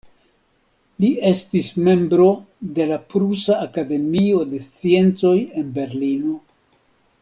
Li 1.03 1.09
estis 1.31 1.67
membro 1.89 2.25
de 2.79 2.89
la 2.95 2.99
Prusa 3.13 3.61
Akademio 3.69 4.43
de 4.57 4.65
Sciencoj 4.73 5.39
en 5.63 5.73
Berlino. 5.81 6.39